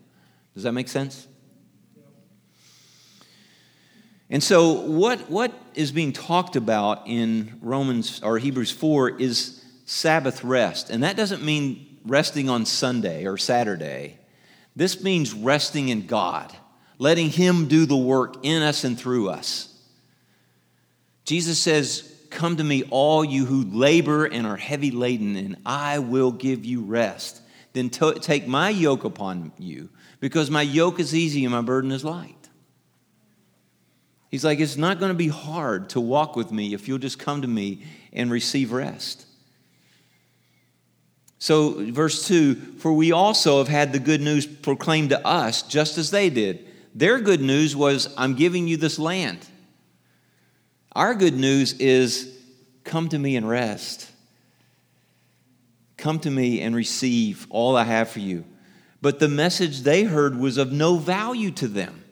[0.54, 1.28] Does that make sense?
[4.30, 10.42] And so, what, what is being talked about in Romans or Hebrews 4 is Sabbath
[10.44, 10.90] rest.
[10.90, 14.18] And that doesn't mean resting on Sunday or Saturday.
[14.76, 16.54] This means resting in God,
[16.98, 19.70] letting Him do the work in us and through us.
[21.24, 26.00] Jesus says, Come to me, all you who labor and are heavy laden, and I
[26.00, 27.40] will give you rest.
[27.72, 31.92] Then to- take my yoke upon you, because my yoke is easy and my burden
[31.92, 32.48] is light.
[34.30, 37.20] He's like, it's not going to be hard to walk with me if you'll just
[37.20, 39.26] come to me and receive rest.
[41.44, 45.98] So, verse 2 For we also have had the good news proclaimed to us, just
[45.98, 46.66] as they did.
[46.94, 49.40] Their good news was, I'm giving you this land.
[50.92, 52.34] Our good news is
[52.82, 54.10] come to me and rest.
[55.98, 58.46] Come to me and receive all I have for you.
[59.02, 62.04] But the message they heard was of no value to them.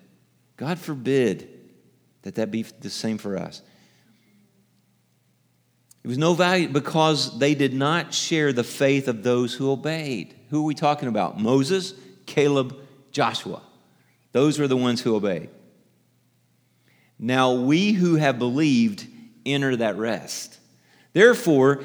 [0.58, 1.48] God forbid
[2.20, 3.62] that that be the same for us.
[6.04, 10.34] It was no value because they did not share the faith of those who obeyed.
[10.50, 11.40] Who are we talking about?
[11.40, 11.94] Moses,
[12.26, 12.76] Caleb,
[13.12, 13.62] Joshua.
[14.32, 15.48] Those were the ones who obeyed.
[17.18, 19.06] Now we who have believed
[19.46, 20.58] enter that rest.
[21.12, 21.84] Therefore,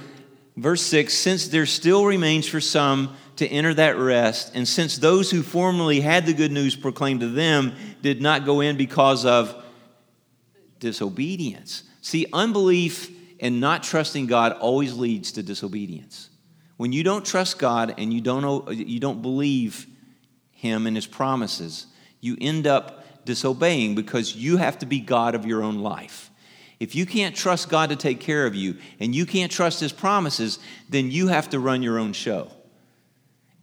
[0.55, 5.29] verse 6 since there still remains for some to enter that rest, and since those
[5.29, 9.63] who formerly had the good news proclaimed to them did not go in because of
[10.79, 11.83] disobedience.
[12.01, 16.29] See, unbelief and not trusting God always leads to disobedience.
[16.77, 19.87] When you don't trust God and you don't, you don't believe
[20.51, 21.87] Him and His promises,
[22.19, 26.31] you end up disobeying because you have to be God of your own life.
[26.79, 29.91] If you can't trust God to take care of you and you can't trust His
[29.91, 32.51] promises, then you have to run your own show.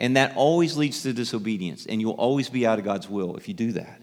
[0.01, 3.47] And that always leads to disobedience, and you'll always be out of God's will if
[3.47, 4.01] you do that.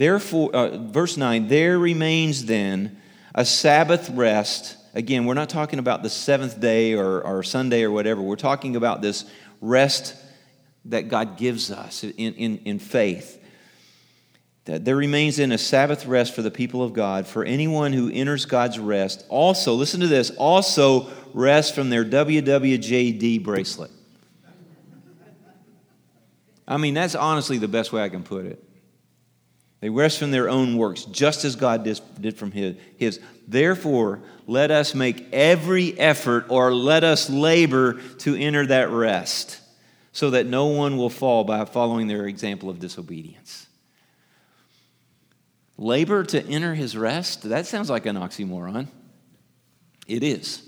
[0.00, 3.02] Therefore, uh, verse 9, there remains then
[3.34, 4.78] a Sabbath rest.
[4.94, 8.22] Again, we're not talking about the seventh day or, or Sunday or whatever.
[8.22, 9.26] We're talking about this
[9.60, 10.16] rest
[10.86, 13.44] that God gives us in, in, in faith.
[14.64, 18.10] That there remains then a Sabbath rest for the people of God, for anyone who
[18.10, 19.26] enters God's rest.
[19.28, 23.90] Also, listen to this, also rest from their WWJD bracelet.
[26.66, 28.64] I mean, that's honestly the best way I can put it.
[29.80, 33.20] They rest from their own works, just as God did from his.
[33.48, 39.58] Therefore, let us make every effort or let us labor to enter that rest,
[40.12, 43.66] so that no one will fall by following their example of disobedience.
[45.78, 47.48] Labor to enter his rest?
[47.48, 48.88] That sounds like an oxymoron.
[50.06, 50.62] It is.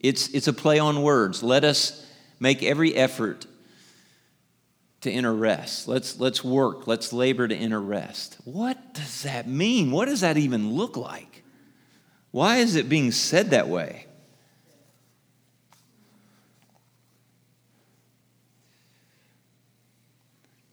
[0.00, 1.42] It's, it's a play on words.
[1.42, 2.06] Let us
[2.40, 3.44] make every effort
[5.06, 5.88] to enter rest.
[5.88, 6.86] Let's, let's work.
[6.86, 8.36] Let's labor to enter rest.
[8.44, 9.90] What does that mean?
[9.90, 11.44] What does that even look like?
[12.32, 14.06] Why is it being said that way?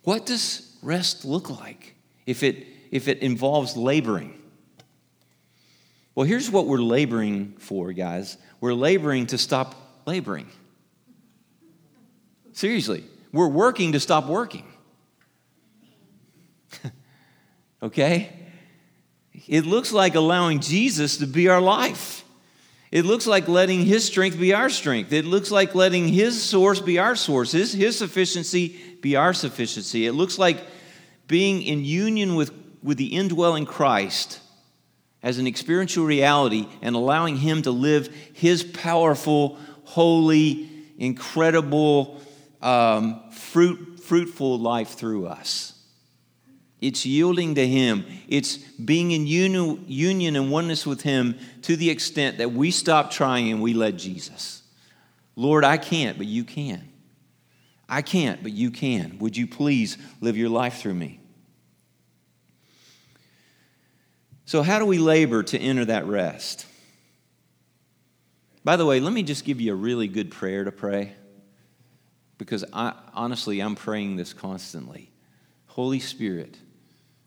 [0.04, 4.41] What does rest look like if it, if it involves laboring?
[6.15, 8.38] Well, here's what we're laboring for, guys.
[8.60, 10.48] We're laboring to stop laboring.
[12.52, 13.06] Seriously.
[13.34, 14.65] We're working to stop working.
[17.84, 18.32] okay?
[19.48, 22.24] It looks like allowing Jesus to be our life.
[22.91, 25.12] It looks like letting His strength be our strength.
[25.12, 30.06] It looks like letting His source be our source, His, his sufficiency be our sufficiency.
[30.06, 30.63] It looks like
[31.28, 32.52] being in union with,
[32.84, 34.39] with the indwelling Christ
[35.24, 40.69] as an experiential reality and allowing Him to live His powerful, holy,
[41.00, 42.22] incredible,
[42.62, 43.23] um,
[43.54, 45.80] fruit, fruitful life through us.
[46.82, 48.04] It's yielding to Him.
[48.28, 53.12] It's being in union, union and oneness with Him to the extent that we stop
[53.12, 54.63] trying and we let Jesus.
[55.36, 56.89] Lord, I can't, but you can.
[57.88, 59.20] I can't, but you can.
[59.20, 61.20] Would you please live your life through me?
[64.46, 66.66] So, how do we labor to enter that rest?
[68.63, 71.13] By the way, let me just give you a really good prayer to pray
[72.43, 75.10] because I, honestly, I'm praying this constantly.
[75.67, 76.58] Holy Spirit,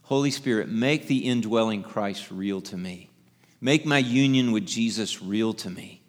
[0.03, 3.09] Holy Spirit, make the indwelling Christ real to me.
[3.59, 6.03] Make my union with Jesus real to me.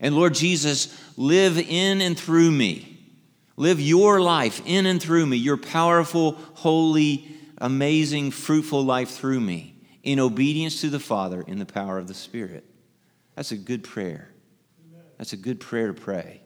[0.00, 2.98] And Lord Jesus, live in and through me.
[3.56, 7.28] Live your life in and through me, your powerful, holy,
[7.58, 12.14] amazing, fruitful life through me, in obedience to the Father in the power of the
[12.14, 12.64] Spirit.
[13.36, 14.28] That's a good prayer.
[15.16, 16.41] That's a good prayer to pray.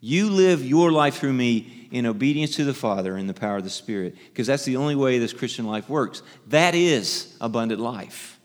[0.00, 3.64] You live your life through me in obedience to the Father in the power of
[3.64, 6.22] the Spirit, because that's the only way this Christian life works.
[6.48, 8.38] That is abundant life.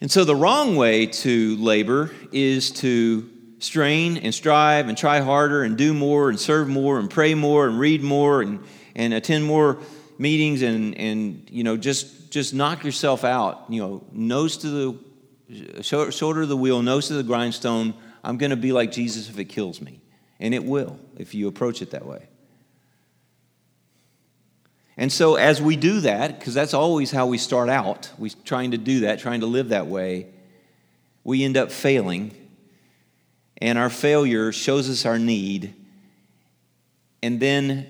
[0.00, 5.62] And so the wrong way to labor is to strain and strive and try harder
[5.62, 8.60] and do more and serve more and pray more and read more and,
[8.94, 9.78] and attend more
[10.18, 15.82] meetings and, and you know just just knock yourself out you know nose to the
[15.82, 19.38] shoulder to the wheel nose to the grindstone I'm going to be like Jesus if
[19.38, 20.00] it kills me.
[20.38, 22.26] And it will if you approach it that way.
[24.96, 28.72] And so, as we do that, because that's always how we start out, we trying
[28.72, 30.26] to do that, trying to live that way,
[31.24, 32.32] we end up failing.
[33.58, 35.74] And our failure shows us our need.
[37.22, 37.86] And then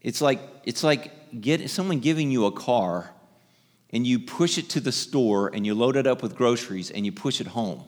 [0.00, 3.10] it's like, it's like get, someone giving you a car
[3.90, 7.06] and you push it to the store and you load it up with groceries and
[7.06, 7.84] you push it home.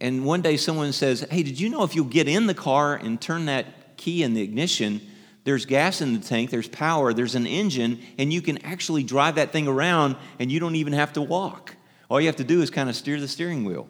[0.00, 2.94] And one day someone says, Hey, did you know if you'll get in the car
[2.94, 5.00] and turn that key in the ignition,
[5.44, 9.36] there's gas in the tank, there's power, there's an engine, and you can actually drive
[9.36, 11.74] that thing around and you don't even have to walk.
[12.10, 13.88] All you have to do is kind of steer the steering wheel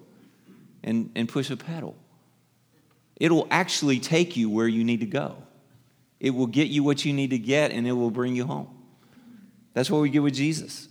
[0.83, 1.97] and, and push a pedal.
[3.17, 5.37] It'll actually take you where you need to go.
[6.21, 8.69] It will get you what you need to get and it will bring you home.
[9.75, 10.89] That's what we get with Jesus.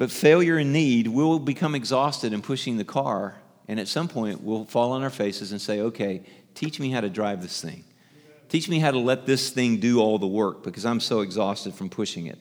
[0.00, 3.34] But failure and need will become exhausted in pushing the car,
[3.68, 6.22] and at some point we'll fall on our faces and say, Okay,
[6.54, 7.84] teach me how to drive this thing.
[8.48, 11.74] Teach me how to let this thing do all the work because I'm so exhausted
[11.74, 12.38] from pushing it.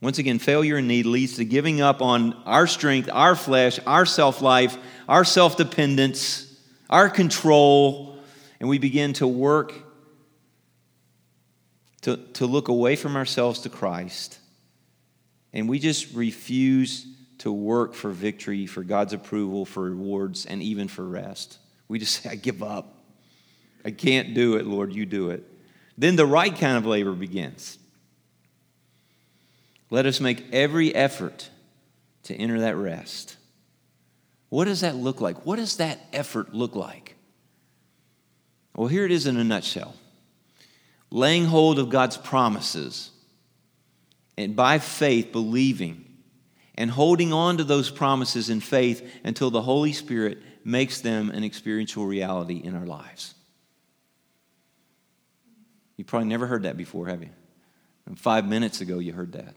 [0.00, 4.04] Once again, failure and need leads to giving up on our strength, our flesh, our
[4.04, 4.76] self life,
[5.08, 6.52] our self dependence,
[6.90, 8.18] our control,
[8.58, 9.74] and we begin to work
[12.00, 14.40] to, to look away from ourselves to Christ.
[15.52, 17.06] And we just refuse
[17.38, 21.58] to work for victory, for God's approval, for rewards, and even for rest.
[21.88, 22.94] We just say, I give up.
[23.84, 25.44] I can't do it, Lord, you do it.
[25.98, 27.78] Then the right kind of labor begins.
[29.90, 31.50] Let us make every effort
[32.24, 33.36] to enter that rest.
[34.48, 35.44] What does that look like?
[35.44, 37.16] What does that effort look like?
[38.74, 39.94] Well, here it is in a nutshell
[41.10, 43.10] laying hold of God's promises,
[44.36, 46.04] and by faith believing
[46.74, 51.44] and holding on to those promises in faith until the Holy Spirit makes them an
[51.44, 53.34] experiential reality in our lives.
[55.96, 57.30] You probably never heard that before, have you?
[58.06, 59.54] And five minutes ago, you heard that.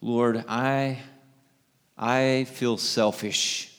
[0.00, 0.98] Lord, I,
[1.96, 3.72] I feel selfish.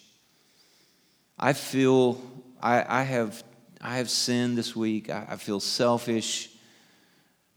[1.38, 2.19] I feel
[2.62, 3.43] I, I have
[3.82, 5.12] I have sinned this week.
[5.12, 6.49] I, I feel selfish.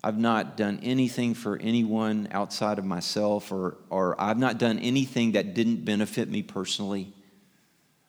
[0.03, 5.33] I've not done anything for anyone outside of myself, or, or I've not done anything
[5.33, 7.13] that didn't benefit me personally.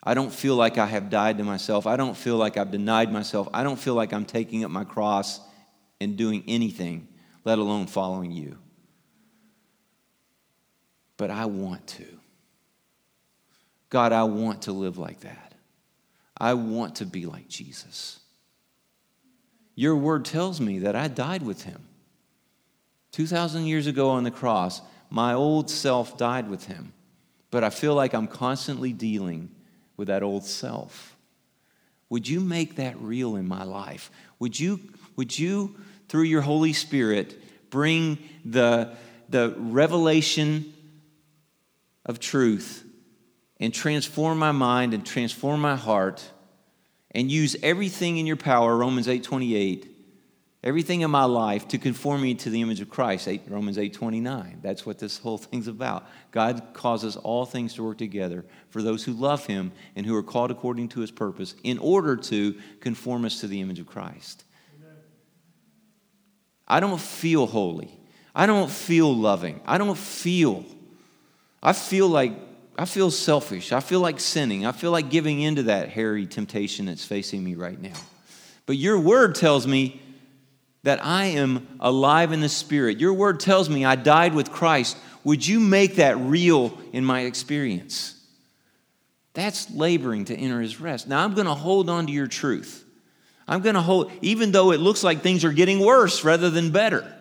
[0.04, 1.88] I don't feel like I have died to myself.
[1.88, 3.48] I don't feel like I've denied myself.
[3.54, 5.42] I don't feel like I'm taking up my cross
[6.00, 7.08] and doing anything,
[7.44, 8.58] let alone following you.
[11.18, 12.06] But I want to.
[13.90, 15.54] God, I want to live like that.
[16.38, 18.19] I want to be like Jesus.
[19.80, 21.88] Your word tells me that I died with him.
[23.14, 26.92] 2,000 years ago on the cross, my old self died with him.
[27.50, 29.50] But I feel like I'm constantly dealing
[29.96, 31.16] with that old self.
[32.10, 34.12] Would you make that real in my life?
[34.40, 34.82] Would you,
[35.16, 35.78] would you
[36.10, 38.98] through your Holy Spirit, bring the,
[39.30, 40.74] the revelation
[42.06, 42.84] of truth
[43.62, 46.30] and transform my mind and transform my heart
[47.12, 49.88] and use everything in your power romans 8.28
[50.64, 54.60] everything in my life to conform me to the image of christ 8, romans 8.29
[54.62, 56.08] that's what this whole thing's about.
[56.32, 60.24] God causes all things to work together for those who love him and who are
[60.24, 64.44] called according to his purpose in order to conform us to the image of christ.
[64.80, 64.96] Amen.
[66.68, 67.92] i don't feel holy.
[68.36, 69.60] I don't feel loving.
[69.66, 70.66] I don't feel
[71.62, 72.34] i feel like
[72.80, 73.74] I feel selfish.
[73.74, 74.66] I feel like sinning.
[74.66, 77.98] I feel like giving into that hairy temptation that's facing me right now.
[78.66, 80.02] But your word tells me
[80.84, 82.98] that I am alive in the Spirit.
[82.98, 84.98] Your word tells me I died with Christ.
[85.26, 88.16] Would you make that real in my experience?
[89.34, 91.06] That's laboring to enter his rest.
[91.06, 92.86] Now, I'm going to hold on to your truth.
[93.46, 96.72] I'm going to hold, even though it looks like things are getting worse rather than
[96.72, 97.14] better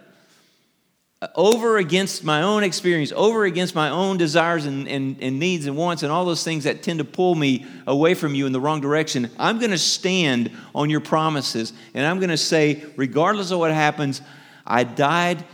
[1.35, 5.77] over against my own experience, over against my own desires and, and, and, needs and
[5.77, 8.61] wants and all those things that tend to pull me away from you in the
[8.61, 13.51] wrong direction, I'm going to stand on your promises and I'm going to say, regardless
[13.51, 14.23] of what happens,
[14.65, 15.45] I died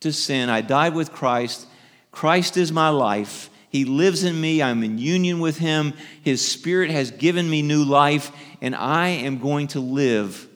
[0.00, 0.48] to sin.
[0.48, 1.66] I died with Christ.
[2.10, 3.50] Christ is my life.
[3.68, 4.62] He lives in me.
[4.62, 5.92] I'm in union with Him.
[6.22, 10.46] His Spirit has given me new life, and I am going to live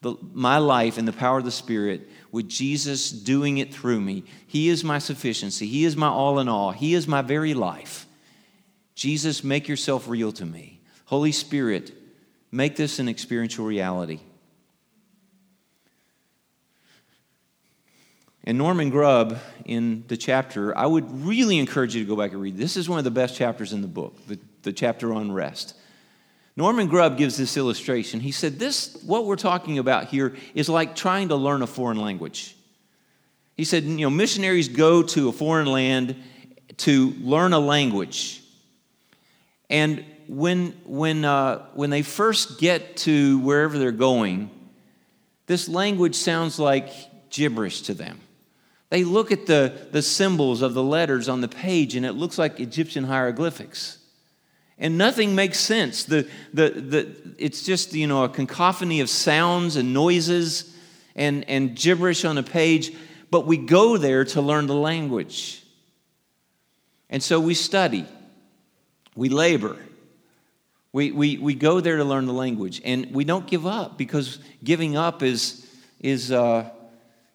[0.00, 4.24] the, my life in the power of the Spirit with Jesus doing it through me.
[4.46, 5.66] He is my sufficiency.
[5.66, 6.72] He is my all in all.
[6.72, 8.06] He is my very life.
[8.94, 10.80] Jesus, make yourself real to me.
[11.04, 11.92] Holy Spirit,
[12.50, 14.20] make this an experiential reality.
[18.44, 22.40] And Norman Grubb, in the chapter, I would really encourage you to go back and
[22.40, 22.56] read.
[22.56, 25.76] This is one of the best chapters in the book, the, the chapter on rest.
[26.56, 28.20] Norman Grubb gives this illustration.
[28.20, 31.98] He said, This, what we're talking about here, is like trying to learn a foreign
[31.98, 32.56] language.
[33.56, 36.16] He said, You know, missionaries go to a foreign land
[36.78, 38.42] to learn a language.
[39.70, 44.50] And when, when, uh, when they first get to wherever they're going,
[45.46, 46.90] This language sounds like
[47.30, 48.20] gibberish to them.
[48.90, 52.36] They look at the, the symbols of the letters on the page and it looks
[52.36, 53.96] like Egyptian hieroglyphics.
[54.82, 56.02] And nothing makes sense.
[56.02, 60.76] The, the, the, it's just, you know, a cacophony of sounds and noises
[61.14, 62.92] and, and gibberish on a page,
[63.30, 65.62] but we go there to learn the language.
[67.08, 68.06] And so we study,
[69.14, 69.76] we labor,
[70.92, 74.40] we, we, we go there to learn the language, and we don't give up because
[74.64, 75.64] giving up is,
[76.00, 76.68] is, uh,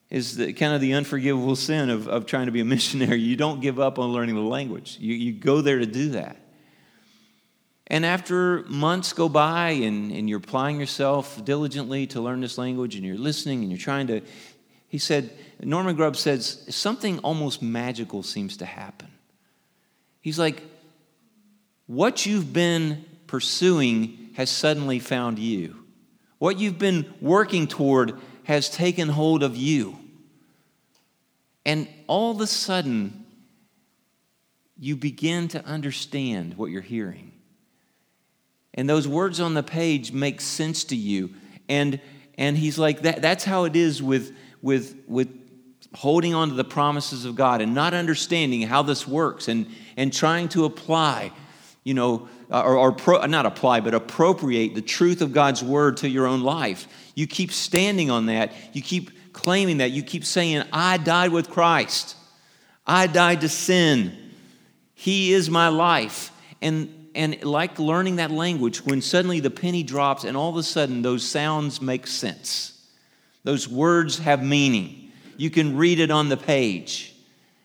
[0.10, 3.22] is the, kind of the unforgivable sin of, of trying to be a missionary.
[3.22, 6.42] You don't give up on learning the language, you, you go there to do that.
[7.90, 12.96] And after months go by and, and you're applying yourself diligently to learn this language
[12.96, 14.22] and you're listening and you're trying to,
[14.90, 15.32] he said,
[15.62, 19.08] Norman Grubb says, something almost magical seems to happen.
[20.20, 20.62] He's like,
[21.86, 25.86] what you've been pursuing has suddenly found you.
[26.40, 28.14] What you've been working toward
[28.44, 29.98] has taken hold of you.
[31.66, 33.26] And all of a sudden,
[34.78, 37.32] you begin to understand what you're hearing.
[38.78, 41.32] And those words on the page make sense to you.
[41.68, 42.00] And,
[42.38, 45.28] and he's like, that, that's how it is with, with, with
[45.96, 49.68] holding on to the promises of God and not understanding how this works and,
[49.98, 51.32] and trying to apply,
[51.84, 55.98] you know, uh, or, or pro, not apply, but appropriate the truth of God's word
[55.98, 56.88] to your own life.
[57.16, 58.54] You keep standing on that.
[58.74, 59.92] You keep claiming that.
[59.92, 62.16] You keep saying, I died with Christ.
[62.86, 64.16] I died to sin.
[64.94, 66.32] He is my life.
[66.62, 70.64] And and like learning that language, when suddenly the penny drops and all of a
[70.64, 72.80] sudden those sounds make sense,
[73.44, 75.12] those words have meaning.
[75.36, 77.16] You can read it on the page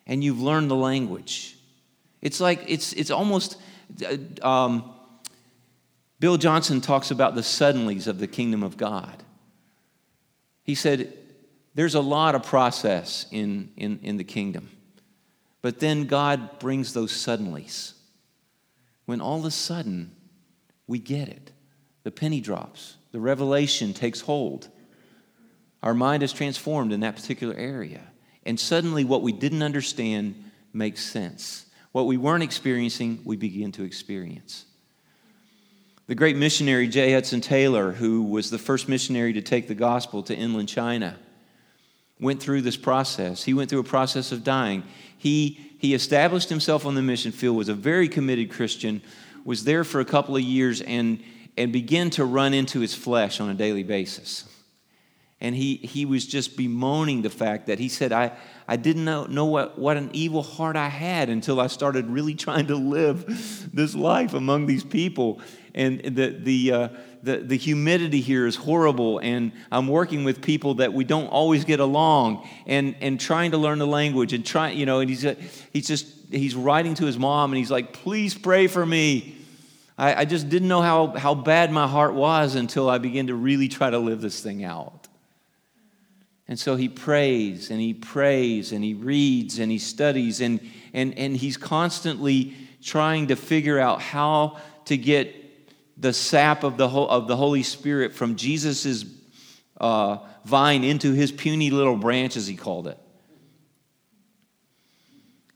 [0.06, 1.54] and you've learned the language.
[2.22, 3.58] It's like, it's, it's almost,
[4.04, 4.90] uh, um,
[6.18, 9.22] Bill Johnson talks about the suddenlies of the kingdom of God.
[10.64, 11.12] He said,
[11.74, 14.70] there's a lot of process in, in, in the kingdom,
[15.60, 17.92] but then God brings those suddenlies
[19.12, 20.10] when all of a sudden
[20.86, 21.52] we get it.
[22.02, 24.70] The penny drops, the revelation takes hold.
[25.82, 28.00] Our mind is transformed in that particular area.
[28.46, 31.66] And suddenly, what we didn't understand makes sense.
[31.92, 34.64] What we weren't experiencing, we begin to experience.
[36.06, 37.12] The great missionary J.
[37.12, 41.18] Hudson Taylor, who was the first missionary to take the gospel to inland China,
[42.22, 43.42] went through this process.
[43.42, 44.84] He went through a process of dying.
[45.18, 49.02] He, he established himself on the mission field, was a very committed Christian,
[49.44, 51.22] was there for a couple of years, and,
[51.58, 54.48] and began to run into his flesh on a daily basis.
[55.40, 58.30] And he, he was just bemoaning the fact that he said, I,
[58.68, 62.36] I didn't know, know what, what an evil heart I had until I started really
[62.36, 65.40] trying to live this life among these people.
[65.74, 66.88] And the, the, uh,
[67.22, 71.64] the, the humidity here is horrible, and I'm working with people that we don't always
[71.64, 75.26] get along, and, and trying to learn the language, and trying, you know, and he's,
[75.72, 79.36] he's just, he's writing to his mom, and he's like, please pray for me.
[79.96, 83.34] I, I just didn't know how, how bad my heart was until I began to
[83.34, 85.08] really try to live this thing out.
[86.48, 90.60] And so he prays and he prays and he reads and he studies and,
[90.92, 95.41] and, and he's constantly trying to figure out how to get
[95.96, 99.04] the sap of the, of the Holy Spirit from Jesus'
[99.80, 102.98] uh, vine into his puny little branch, as he called it.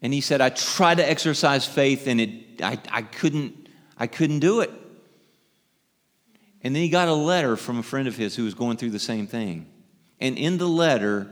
[0.03, 3.69] And he said, I tried to exercise faith and it, I, I, couldn't,
[3.99, 4.71] I couldn't do it.
[6.63, 8.91] And then he got a letter from a friend of his who was going through
[8.91, 9.67] the same thing.
[10.21, 11.29] And in the letter,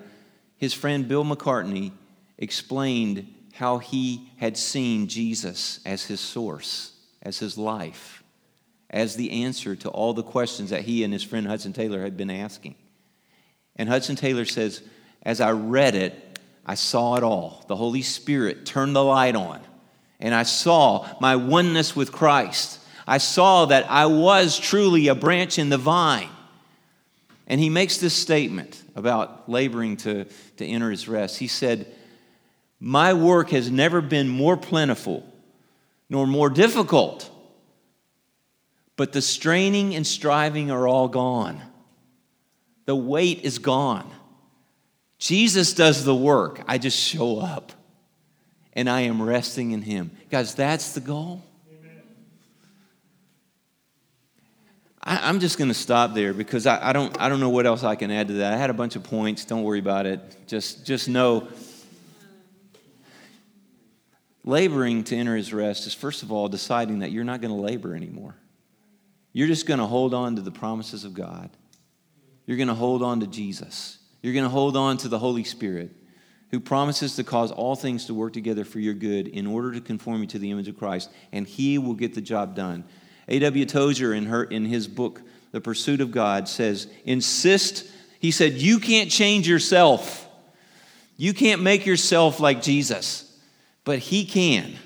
[0.57, 1.93] his friend Bill McCartney
[2.39, 6.93] explained how he had seen Jesus as his source,
[7.23, 8.24] as his life
[8.95, 12.17] as the answer to all the questions that he and his friend Hudson Taylor had
[12.17, 12.77] been asking.
[13.75, 14.83] And Hudson Taylor says,
[15.25, 17.65] As I read it, I saw it all.
[17.67, 19.61] The Holy Spirit turned the light on,
[20.21, 22.79] and I saw my oneness with Christ.
[23.05, 26.31] I saw that I was truly a branch in the vine.
[27.49, 30.27] And he makes this statement about laboring to,
[30.57, 31.37] to enter his rest.
[31.41, 31.93] He said,
[32.79, 35.29] My work has never been more plentiful
[36.09, 37.29] nor more difficult
[38.97, 41.61] but the straining and striving are all gone.
[42.87, 44.11] The weight is gone.
[45.19, 46.63] Jesus does the work.
[46.67, 47.73] I just show up
[48.75, 50.11] and I am resting in Him.
[50.31, 51.43] Guys, that's the goal.
[55.07, 57.67] I, am just going to stop there because I, I, don't, I don't know what
[57.67, 58.55] else I can add to that.
[58.55, 59.45] I had a bunch of points.
[59.45, 60.21] Don't worry about it.
[60.47, 61.49] Just, just know
[64.45, 67.61] laboring to enter His rest is, first of all, deciding that you're not going to
[67.61, 68.35] labor anymore.
[69.35, 71.51] You're just going to hold on to the promises of God.
[72.47, 73.99] You're going to hold on to Jesus.
[74.23, 75.91] You're going to hold on to the Holy Spirit
[76.51, 79.81] who promises to cause all things to work together for your good in order to
[79.81, 82.85] conform you to the image of Christ, and he will get the job done.
[83.27, 83.67] A.W.
[83.67, 85.21] Tozer, in, her, in his book,
[85.51, 90.29] The Pursuit of God, says, Insist, he said, you can't change yourself.
[91.17, 93.37] You can't make yourself like Jesus,
[93.85, 94.77] but he can.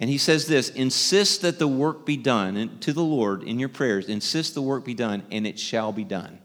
[0.00, 3.68] And he says this insist that the work be done to the Lord in your
[3.68, 4.08] prayers.
[4.08, 6.38] Insist the work be done, and it shall be done.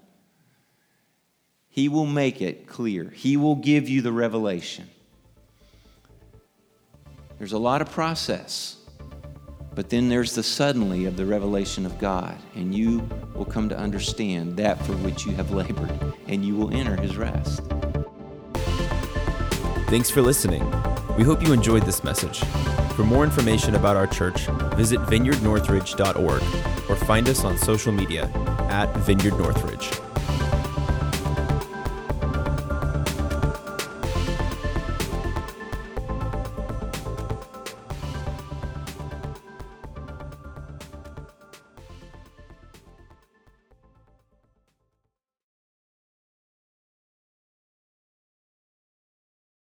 [1.70, 4.89] He will make it clear, He will give you the revelation.
[7.38, 8.78] There's a lot of process,
[9.74, 13.78] but then there's the suddenly of the revelation of God, and you will come to
[13.78, 17.62] understand that for which you have labored, and you will enter His rest.
[19.89, 20.64] Thanks for listening.
[21.18, 22.39] We hope you enjoyed this message.
[22.95, 28.30] For more information about our church, visit vineyardnorthridge.org or find us on social media
[28.70, 30.05] at Vineyard Northridge.